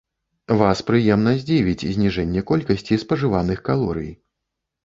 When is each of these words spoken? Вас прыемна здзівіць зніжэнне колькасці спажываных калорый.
Вас 0.61 0.79
прыемна 0.87 1.33
здзівіць 1.43 1.87
зніжэнне 1.97 2.45
колькасці 2.53 2.99
спажываных 3.05 3.63
калорый. 3.69 4.11